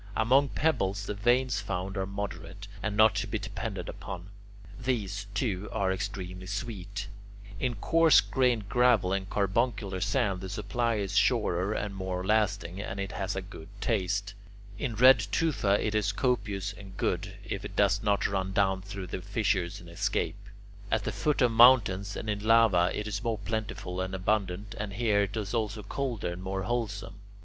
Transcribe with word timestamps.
Among 0.15 0.49
pebbles 0.49 1.05
the 1.05 1.13
veins 1.13 1.59
found 1.59 1.95
are 1.95 2.07
moderate, 2.07 2.67
and 2.81 2.97
not 2.97 3.13
to 3.17 3.27
be 3.27 3.37
depended 3.37 3.87
upon. 3.87 4.29
These, 4.79 5.27
too, 5.35 5.69
are 5.71 5.91
extremely 5.91 6.47
sweet. 6.47 7.07
In 7.59 7.75
coarse 7.75 8.19
grained 8.19 8.67
gravel 8.67 9.13
and 9.13 9.29
carbuncular 9.29 10.01
sand 10.01 10.41
the 10.41 10.49
supply 10.49 10.95
is 10.95 11.15
surer 11.15 11.73
and 11.73 11.93
more 11.93 12.25
lasting, 12.25 12.81
and 12.81 12.99
it 12.99 13.11
has 13.11 13.35
a 13.35 13.43
good 13.43 13.67
taste. 13.79 14.33
In 14.79 14.95
red 14.95 15.19
tufa 15.31 15.79
it 15.79 15.93
is 15.93 16.11
copious 16.11 16.73
and 16.73 16.97
good, 16.97 17.35
if 17.45 17.63
it 17.63 17.75
does 17.75 18.01
not 18.01 18.25
run 18.25 18.53
down 18.53 18.81
through 18.81 19.05
the 19.05 19.21
fissures 19.21 19.79
and 19.79 19.87
escape. 19.87 20.49
At 20.89 21.03
the 21.03 21.11
foot 21.11 21.43
of 21.43 21.51
mountains 21.51 22.15
and 22.15 22.27
in 22.27 22.39
lava 22.43 22.89
it 22.91 23.05
is 23.07 23.23
more 23.23 23.37
plentiful 23.37 24.01
and 24.01 24.15
abundant, 24.15 24.73
and 24.79 24.93
here 24.93 25.21
it 25.21 25.37
is 25.37 25.53
also 25.53 25.83
colder 25.83 26.29
and 26.33 26.41
more 26.41 26.63
wholesome. 26.63 27.19